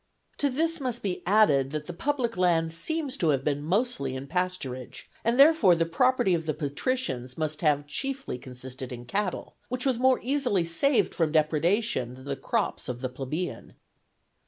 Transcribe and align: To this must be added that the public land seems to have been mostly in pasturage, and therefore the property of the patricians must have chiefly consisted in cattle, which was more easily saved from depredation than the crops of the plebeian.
To 0.39 0.49
this 0.49 0.81
must 0.81 1.03
be 1.03 1.21
added 1.27 1.69
that 1.69 1.85
the 1.85 1.93
public 1.93 2.35
land 2.35 2.71
seems 2.71 3.17
to 3.17 3.29
have 3.29 3.43
been 3.43 3.61
mostly 3.61 4.15
in 4.15 4.25
pasturage, 4.25 5.03
and 5.23 5.37
therefore 5.37 5.75
the 5.75 5.85
property 5.85 6.33
of 6.33 6.47
the 6.47 6.55
patricians 6.55 7.37
must 7.37 7.61
have 7.61 7.85
chiefly 7.85 8.39
consisted 8.39 8.91
in 8.91 9.05
cattle, 9.05 9.57
which 9.69 9.85
was 9.85 9.99
more 9.99 10.19
easily 10.23 10.65
saved 10.65 11.13
from 11.13 11.31
depredation 11.33 12.15
than 12.15 12.25
the 12.25 12.35
crops 12.35 12.89
of 12.89 13.01
the 13.01 13.09
plebeian. 13.09 13.73